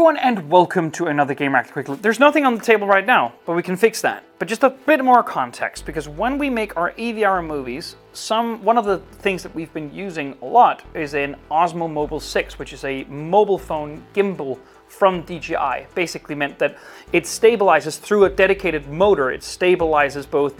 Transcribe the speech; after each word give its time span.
everyone 0.00 0.16
and 0.16 0.48
welcome 0.48 0.90
to 0.90 1.08
another 1.08 1.34
Gamereactor 1.34 1.72
Quick 1.72 1.86
Look. 1.90 2.00
There's 2.00 2.18
nothing 2.18 2.46
on 2.46 2.54
the 2.54 2.64
table 2.64 2.86
right 2.86 3.04
now, 3.04 3.34
but 3.44 3.54
we 3.54 3.62
can 3.62 3.76
fix 3.76 4.00
that. 4.00 4.24
But 4.38 4.48
just 4.48 4.62
a 4.62 4.70
bit 4.70 5.04
more 5.04 5.22
context, 5.22 5.84
because 5.84 6.08
when 6.08 6.38
we 6.38 6.48
make 6.48 6.74
our 6.74 6.92
EVR 6.92 7.46
movies, 7.46 7.96
some 8.14 8.64
one 8.64 8.78
of 8.78 8.86
the 8.86 8.96
things 9.18 9.42
that 9.42 9.54
we've 9.54 9.70
been 9.74 9.92
using 9.92 10.38
a 10.40 10.46
lot 10.46 10.82
is 10.94 11.12
an 11.12 11.36
Osmo 11.50 11.92
Mobile 11.92 12.18
6, 12.18 12.58
which 12.58 12.72
is 12.72 12.82
a 12.84 13.04
mobile 13.04 13.58
phone 13.58 14.02
gimbal 14.14 14.58
from 14.88 15.20
DJI. 15.20 15.86
Basically 15.94 16.34
meant 16.34 16.58
that 16.60 16.78
it 17.12 17.24
stabilizes 17.24 17.98
through 17.98 18.24
a 18.24 18.30
dedicated 18.30 18.88
motor. 18.88 19.30
It 19.30 19.42
stabilizes 19.42 20.28
both 20.28 20.58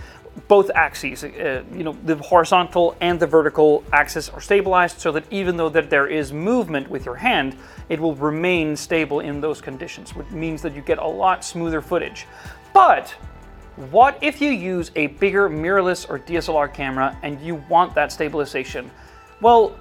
both 0.48 0.70
axes, 0.74 1.24
uh, 1.24 1.62
you 1.72 1.84
know, 1.84 1.96
the 2.04 2.16
horizontal 2.16 2.96
and 3.00 3.18
the 3.18 3.26
vertical 3.26 3.84
axis 3.92 4.28
are 4.28 4.40
stabilized 4.40 5.00
so 5.00 5.12
that 5.12 5.24
even 5.30 5.56
though 5.56 5.68
that 5.68 5.90
there 5.90 6.06
is 6.06 6.32
movement 6.32 6.88
with 6.90 7.04
your 7.04 7.16
hand, 7.16 7.56
it 7.88 7.98
will 7.98 8.14
remain 8.14 8.76
stable 8.76 9.20
in 9.20 9.40
those 9.40 9.60
conditions, 9.60 10.14
which 10.14 10.30
means 10.30 10.62
that 10.62 10.74
you 10.74 10.82
get 10.82 10.98
a 10.98 11.06
lot 11.06 11.44
smoother 11.44 11.80
footage. 11.80 12.26
But 12.72 13.10
what 13.90 14.18
if 14.20 14.40
you 14.40 14.50
use 14.50 14.90
a 14.96 15.08
bigger 15.08 15.48
mirrorless 15.48 16.08
or 16.08 16.18
DSLR 16.18 16.72
camera 16.72 17.16
and 17.22 17.40
you 17.40 17.56
want 17.68 17.94
that 17.94 18.12
stabilization? 18.12 18.90
Well, 19.40 19.76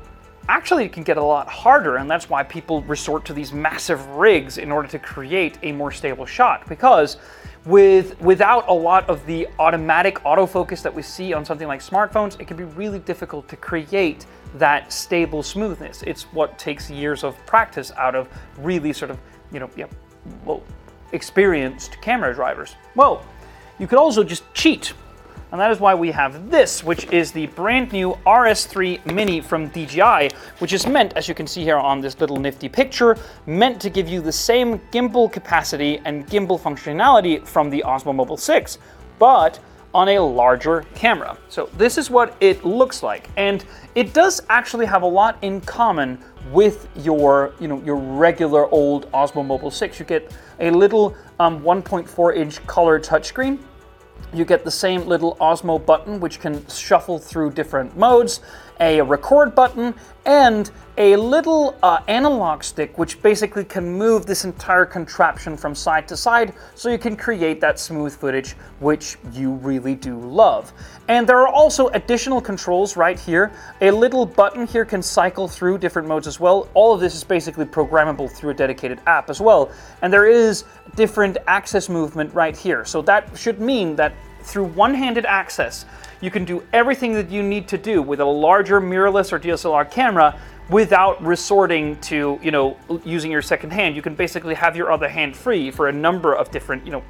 actually 0.50 0.84
it 0.84 0.92
can 0.92 1.04
get 1.04 1.18
a 1.18 1.24
lot 1.24 1.48
harder 1.48 1.98
and 1.98 2.10
that's 2.10 2.30
why 2.30 2.44
people 2.44 2.82
resort 2.84 3.24
to 3.24 3.34
these 3.34 3.54
massive 3.54 4.06
rigs 4.08 4.58
in 4.58 4.72
order 4.72 4.88
to 4.88 4.98
create 4.98 5.58
a 5.64 5.72
more 5.72 5.92
stable 5.92 6.26
shot 6.26 6.68
because 6.68 7.18
with 7.66 8.20
without 8.22 8.68
a 8.68 8.74
lot 8.74 9.08
of 9.10 9.26
the 9.26 9.48
automatic 9.60 10.16
autofocus 10.20 10.82
that 10.82 10.94
we 10.94 11.02
see 11.02 11.34
on 11.34 11.44
something 11.46 11.68
like 11.68 11.82
smartphones, 11.82 12.40
it 12.40 12.48
can 12.48 12.58
be 12.58 12.64
really 12.64 13.00
difficult 13.00 13.48
to 13.50 13.58
create 13.58 14.26
that 14.56 14.92
stable 14.92 15.44
smoothness. 15.44 16.02
It's 16.04 16.24
what 16.34 16.58
takes 16.58 16.90
years 16.90 17.24
of 17.24 17.38
practice 17.46 17.92
out 17.98 18.16
of 18.16 18.28
really 18.58 18.94
sort 18.94 19.12
of, 19.12 19.20
you 19.52 19.60
know, 19.60 19.70
yeah, 19.76 19.86
well, 20.46 20.64
experienced 21.12 22.02
camera 22.02 22.34
drivers. 22.34 22.76
Well, 22.96 23.24
you 23.78 23.88
could 23.88 24.00
also 24.00 24.24
just 24.24 24.44
cheat 24.54 24.94
and 25.52 25.60
that 25.60 25.72
is 25.72 25.80
why 25.80 25.96
we 25.96 26.12
have 26.12 26.52
this, 26.52 26.84
which 26.84 27.06
is 27.12 27.32
the 27.32 27.48
brand 27.48 27.92
new 27.92 28.18
RS3 28.26 29.06
Mini 29.12 29.42
from 29.42 29.70
DJI, 29.70 30.30
which 30.60 30.74
is 30.74 30.86
meant, 30.86 31.14
as 31.16 31.28
you 31.28 31.34
can 31.34 31.48
see 31.48 31.64
here 31.64 31.78
on 31.78 32.02
this 32.02 32.20
little 32.20 32.38
nifty 32.38 32.70
picture, 32.70 33.18
meant 33.48 33.82
to 33.82 33.90
give 33.90 34.08
you 34.08 34.22
the 34.22 34.32
same 34.32 34.78
gimbal 34.92 35.32
capacity 35.32 36.02
and 36.06 36.28
gimbal 36.28 36.60
functionality 36.60 37.46
from 37.48 37.70
the 37.70 37.84
Osmo 37.86 38.14
Mobile 38.14 38.38
6, 38.38 38.78
but 39.18 39.60
on 39.94 40.10
a 40.10 40.20
larger 40.20 40.86
camera. 40.94 41.36
So 41.48 41.68
this 41.78 41.98
is 41.98 42.12
what 42.12 42.36
it 42.42 42.64
looks 42.64 43.02
like. 43.02 43.28
And 43.38 43.66
it 43.96 44.14
does 44.14 44.42
actually 44.50 44.86
have 44.86 45.02
a 45.02 45.08
lot 45.08 45.40
in 45.42 45.62
common 45.62 46.20
with 46.52 46.88
your, 46.96 47.54
you 47.60 47.68
know, 47.68 47.82
your 47.82 47.96
regular 47.96 48.68
old 48.70 49.12
Osmo 49.14 49.44
Mobile 49.44 49.72
6. 49.72 50.00
You 50.00 50.06
get 50.06 50.32
a 50.60 50.70
little 50.70 51.16
um, 51.40 51.62
1.4 51.62 52.36
inch 52.36 52.66
color 52.68 53.00
touchscreen 53.00 53.58
you 54.34 54.46
get 54.46 54.64
the 54.64 54.72
same 54.72 55.06
little 55.08 55.36
Osmo 55.38 55.84
button, 55.84 56.20
which 56.20 56.40
can 56.40 56.66
shuffle 56.68 57.20
through 57.20 57.52
different 57.52 57.98
modes, 57.98 58.42
a 58.80 59.02
record 59.02 59.56
button, 59.56 59.94
and 60.26 60.72
a 61.00 61.16
little 61.16 61.78
uh, 61.82 62.02
analog 62.10 62.62
stick, 62.62 62.98
which 62.98 63.22
basically 63.22 63.64
can 63.64 63.90
move 63.90 64.26
this 64.26 64.44
entire 64.44 64.86
contraption 64.86 65.56
from 65.56 65.74
side 65.74 66.06
to 66.10 66.18
side 66.18 66.54
so 66.76 66.90
you 66.90 66.98
can 66.98 67.16
create 67.16 67.62
that 67.62 67.80
smooth 67.80 68.14
footage, 68.14 68.52
which 68.80 69.18
you 69.32 69.54
really 69.54 69.96
do 69.96 70.20
love. 70.20 70.74
And 71.08 71.26
there 71.26 71.40
are 71.40 71.48
also 71.48 71.88
additional 71.90 72.42
controls 72.42 72.98
right 72.98 73.18
here. 73.18 73.54
A 73.80 73.90
little 73.90 74.26
button 74.26 74.68
here 74.68 74.84
can 74.84 75.02
cycle 75.02 75.48
through 75.48 75.78
different 75.78 76.06
modes 76.06 76.28
as 76.28 76.38
well. 76.38 76.68
All 76.74 76.94
of 76.94 77.00
this 77.00 77.16
is 77.16 77.24
basically 77.24 77.66
programmable 77.66 78.30
through 78.30 78.52
a 78.52 78.54
dedicated 78.54 79.00
app 79.08 79.30
as 79.30 79.40
well. 79.40 79.72
And 80.02 80.12
there 80.12 80.28
is 80.28 80.66
different 80.96 81.38
access 81.48 81.88
movement 81.88 82.34
right 82.34 82.56
here. 82.56 82.84
So 82.84 83.02
that 83.04 83.38
should 83.38 83.62
mean 83.62 83.96
that 83.96 84.14
through 84.50 84.66
one-handed 84.66 85.26
access, 85.26 85.86
you 86.22 86.32
can 86.32 86.44
do 86.46 86.64
everything 86.74 87.14
that 87.14 87.30
you 87.30 87.44
need 87.44 87.68
to 87.70 87.78
do 87.78 88.02
with 88.02 88.20
a 88.20 88.26
larger 88.26 88.82
mirrorless 88.82 89.32
or 89.32 89.40
DSLR 89.40 89.90
camera 89.90 90.38
without 90.70 91.22
resorting 91.24 92.00
to, 92.00 92.40
you 92.44 92.52
know, 92.52 92.78
using 93.04 93.32
your 93.32 93.42
second 93.42 93.72
hand. 93.72 93.96
You 93.96 94.04
can 94.04 94.14
basically 94.14 94.54
have 94.54 94.76
your 94.76 94.92
other 94.92 95.10
hand 95.10 95.36
free 95.36 95.72
for 95.72 95.90
a 95.90 95.92
number 95.92 96.36
of 96.36 96.52
different, 96.52 96.86
you 96.86 96.92
know, 96.92 97.04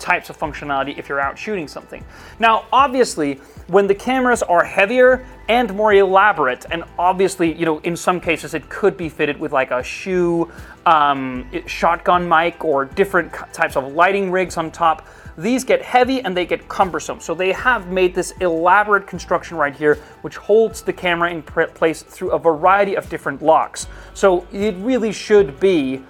types 0.00 0.28
of 0.28 0.36
functionality 0.36 0.98
if 0.98 1.08
you're 1.08 1.20
out 1.20 1.38
shooting 1.38 1.68
something. 1.68 2.04
Now, 2.40 2.64
obviously, 2.72 3.34
when 3.68 3.86
the 3.86 3.94
cameras 3.94 4.42
are 4.42 4.64
heavier 4.64 5.24
and 5.48 5.72
more 5.74 5.94
elaborate, 5.94 6.66
and 6.70 6.82
obviously, 6.98 7.54
you 7.54 7.64
know, 7.64 7.78
in 7.80 7.96
some 7.96 8.20
cases 8.20 8.54
it 8.54 8.68
could 8.68 8.96
be 8.96 9.08
fitted 9.08 9.38
with 9.38 9.52
like 9.52 9.70
a 9.70 9.84
shoe, 9.84 10.50
um, 10.84 11.48
shotgun 11.66 12.28
mic 12.28 12.64
or 12.64 12.86
different 12.86 13.32
types 13.52 13.76
of 13.76 13.92
lighting 13.92 14.32
rigs 14.32 14.56
on 14.56 14.72
top, 14.72 15.06
these 15.38 15.64
get 15.64 15.82
heavy 15.82 16.20
and 16.22 16.36
they 16.36 16.46
get 16.46 16.68
cumbersome. 16.68 17.20
So 17.20 17.34
they 17.34 17.52
have 17.52 17.88
made 17.88 18.14
this 18.14 18.32
elaborate 18.40 19.06
construction 19.06 19.56
right 19.56 19.74
here, 19.74 19.96
which 20.22 20.36
holds 20.36 20.82
the 20.82 20.92
camera 20.92 21.30
in 21.30 21.42
place 21.42 22.02
through 22.02 22.30
a 22.30 22.38
variety 22.38 22.96
of 22.96 23.08
different 23.08 23.42
locks. 23.42 23.86
So 24.14 24.46
it 24.52 24.74
really 24.78 25.12
should 25.12 25.60
be 25.60 26.02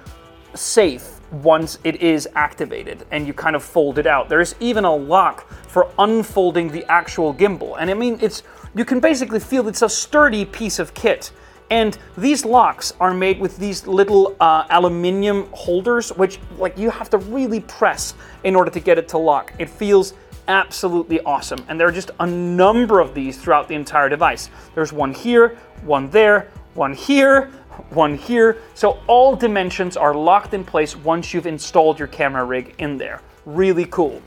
safe 0.54 1.20
once 1.32 1.78
it 1.84 1.96
is 1.96 2.28
activated 2.34 3.04
and 3.10 3.26
you 3.26 3.32
kind 3.34 3.56
of 3.56 3.62
fold 3.62 3.98
it 3.98 4.06
out. 4.06 4.28
There's 4.28 4.54
even 4.60 4.84
a 4.84 4.94
lock 4.94 5.48
for 5.68 5.90
unfolding 5.98 6.70
the 6.70 6.84
actual 6.90 7.34
gimbal. 7.34 7.76
And 7.78 7.90
I 7.90 7.94
mean, 7.94 8.18
it's 8.20 8.42
you 8.74 8.84
can 8.84 9.00
basically 9.00 9.40
feel 9.40 9.66
it's 9.68 9.82
a 9.82 9.88
sturdy 9.88 10.44
piece 10.44 10.78
of 10.78 10.94
kit. 10.94 11.32
And 11.70 11.98
these 12.16 12.44
locks 12.44 12.92
are 13.00 13.12
made 13.12 13.40
with 13.40 13.56
these 13.58 13.86
little 13.86 14.36
uh, 14.40 14.66
aluminium 14.70 15.48
holders, 15.52 16.10
which 16.10 16.38
like 16.58 16.78
you 16.78 16.90
have 16.90 17.10
to 17.10 17.18
really 17.18 17.60
press 17.60 18.14
in 18.44 18.54
order 18.54 18.70
to 18.70 18.80
get 18.80 18.98
it 18.98 19.08
to 19.08 19.18
lock. 19.18 19.52
It 19.58 19.68
feels 19.68 20.14
absolutely 20.48 21.20
awesome. 21.22 21.64
And 21.68 21.78
there 21.78 21.88
are 21.88 21.92
just 21.92 22.12
a 22.20 22.26
number 22.26 23.00
of 23.00 23.14
these 23.14 23.36
throughout 23.36 23.66
the 23.68 23.74
entire 23.74 24.08
device. 24.08 24.48
There's 24.74 24.92
one 24.92 25.12
here, 25.12 25.58
one 25.82 26.08
there, 26.10 26.50
one 26.74 26.94
here, 26.94 27.50
one 27.90 28.16
here. 28.16 28.58
So 28.74 29.00
all 29.06 29.34
dimensions 29.34 29.96
are 29.96 30.14
locked 30.14 30.54
in 30.54 30.64
place 30.64 30.96
once 30.96 31.34
you've 31.34 31.46
installed 31.46 31.98
your 31.98 32.08
camera 32.08 32.44
rig 32.44 32.74
in 32.78 32.96
there. 32.96 33.22
Really 33.44 33.86
cool. 33.86 34.22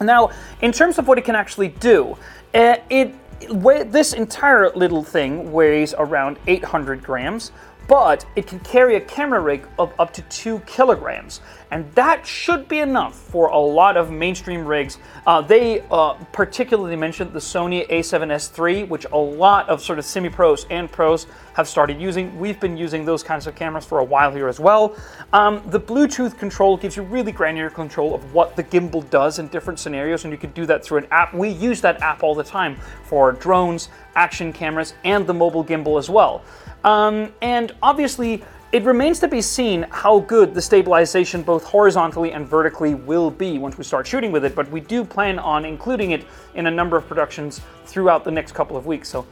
Now, 0.00 0.30
in 0.60 0.72
terms 0.72 0.98
of 0.98 1.06
what 1.06 1.18
it 1.18 1.24
can 1.24 1.36
actually 1.36 1.68
do, 1.68 2.16
uh, 2.52 2.76
it 2.90 3.14
this 3.46 4.12
entire 4.12 4.70
little 4.70 5.02
thing 5.02 5.52
weighs 5.52 5.94
around 5.98 6.38
800 6.46 7.02
grams, 7.02 7.52
but 7.86 8.24
it 8.36 8.46
can 8.46 8.60
carry 8.60 8.96
a 8.96 9.00
camera 9.00 9.40
rig 9.40 9.66
of 9.78 9.92
up 9.98 10.12
to 10.14 10.22
two 10.22 10.60
kilograms. 10.60 11.40
And 11.70 11.90
that 11.94 12.24
should 12.24 12.68
be 12.68 12.78
enough 12.78 13.16
for 13.16 13.48
a 13.48 13.58
lot 13.58 13.96
of 13.96 14.10
mainstream 14.10 14.64
rigs. 14.64 14.98
Uh, 15.26 15.40
they 15.40 15.80
uh, 15.90 16.14
particularly 16.32 16.94
mentioned 16.94 17.32
the 17.32 17.40
Sony 17.40 17.88
a7S 17.88 18.56
III, 18.56 18.84
which 18.84 19.06
a 19.12 19.18
lot 19.18 19.68
of 19.68 19.82
sort 19.82 19.98
of 19.98 20.04
semi-pros 20.04 20.66
and 20.70 20.90
pros 20.90 21.26
have 21.54 21.66
started 21.66 22.00
using. 22.00 22.38
We've 22.38 22.60
been 22.60 22.76
using 22.76 23.04
those 23.04 23.22
kinds 23.22 23.46
of 23.46 23.56
cameras 23.56 23.84
for 23.84 23.98
a 23.98 24.04
while 24.04 24.32
here 24.32 24.46
as 24.48 24.60
well. 24.60 24.96
Um, 25.32 25.62
the 25.66 25.80
Bluetooth 25.80 26.38
control 26.38 26.76
gives 26.76 26.96
you 26.96 27.02
really 27.02 27.32
granular 27.32 27.70
control 27.70 28.14
of 28.14 28.32
what 28.32 28.54
the 28.54 28.62
gimbal 28.62 29.08
does 29.10 29.40
in 29.40 29.48
different 29.48 29.80
scenarios, 29.80 30.24
and 30.24 30.32
you 30.32 30.38
can 30.38 30.52
do 30.52 30.66
that 30.66 30.84
through 30.84 30.98
an 30.98 31.06
app. 31.10 31.34
We 31.34 31.48
use 31.48 31.80
that 31.80 32.00
app 32.02 32.22
all 32.22 32.36
the 32.36 32.44
time 32.44 32.76
for 33.02 33.32
drones, 33.32 33.88
action 34.14 34.52
cameras, 34.52 34.94
and 35.04 35.26
the 35.26 35.34
mobile 35.34 35.64
gimbal 35.64 35.98
as 35.98 36.08
well. 36.08 36.44
Um, 36.84 37.32
and 37.42 37.72
obviously, 37.82 38.44
it 38.72 38.82
remains 38.82 39.20
to 39.20 39.28
be 39.28 39.40
seen 39.40 39.86
how 39.90 40.20
good 40.20 40.52
the 40.52 40.60
stabilization 40.60 41.42
both 41.42 41.64
horizontally 41.64 42.32
and 42.32 42.46
vertically 42.46 42.94
will 42.94 43.30
be 43.30 43.58
once 43.58 43.78
we 43.78 43.84
start 43.84 44.06
shooting 44.06 44.32
with 44.32 44.44
it, 44.44 44.54
but 44.54 44.70
we 44.70 44.80
do 44.80 45.04
plan 45.04 45.38
on 45.38 45.64
including 45.64 46.10
it 46.10 46.26
in 46.54 46.66
a 46.66 46.70
number 46.70 46.96
of 46.96 47.06
productions 47.06 47.60
throughout 47.86 48.24
the 48.24 48.30
next 48.30 48.52
couple 48.52 48.76
of 48.76 48.84
weeks. 48.84 49.08
So 49.08 49.26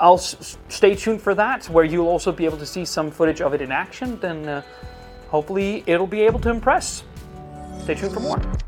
I'll 0.00 0.18
stay 0.18 0.94
tuned 0.94 1.22
for 1.22 1.34
that, 1.34 1.66
where 1.66 1.84
you'll 1.84 2.08
also 2.08 2.32
be 2.32 2.44
able 2.44 2.58
to 2.58 2.66
see 2.66 2.84
some 2.84 3.10
footage 3.10 3.40
of 3.40 3.54
it 3.54 3.60
in 3.60 3.72
action. 3.72 4.18
Then 4.20 4.48
uh, 4.48 4.62
hopefully 5.28 5.84
it'll 5.86 6.06
be 6.06 6.22
able 6.22 6.40
to 6.40 6.50
impress. 6.50 7.04
Stay 7.82 7.94
tuned 7.94 8.14
for 8.14 8.20
more. 8.20 8.67